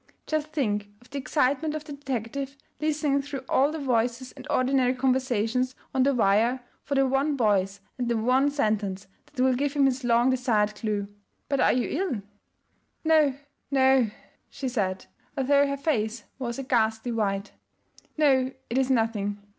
Just 0.25 0.47
think 0.47 0.87
of 0.99 1.11
the 1.11 1.19
excitement 1.19 1.75
of 1.75 1.83
the 1.83 1.93
detective, 1.93 2.57
listening 2.79 3.21
through 3.21 3.45
all 3.47 3.71
the 3.71 3.77
voices 3.77 4.31
and 4.31 4.47
ordinary 4.49 4.95
conversations 4.95 5.75
on 5.93 6.01
the 6.01 6.15
wire 6.15 6.61
for 6.81 6.95
the 6.95 7.05
one 7.05 7.37
voice 7.37 7.81
and 7.99 8.07
the 8.09 8.17
one 8.17 8.49
sentence 8.49 9.05
that 9.31 9.43
will 9.43 9.53
give 9.53 9.73
him 9.73 9.85
his 9.85 10.03
long 10.03 10.31
desired 10.31 10.73
clue! 10.73 11.07
But 11.49 11.59
are 11.59 11.71
you 11.73 11.87
ill?' 11.87 12.23
'No, 13.05 13.35
no,' 13.69 14.09
she 14.49 14.67
said, 14.67 15.05
although 15.37 15.67
her 15.67 15.77
face 15.77 16.23
was 16.39 16.57
a 16.57 16.63
ghastly 16.63 17.11
white, 17.11 17.51
'no, 18.17 18.51
it 18.71 18.79
is 18.79 18.89
nothing. 18.89 19.37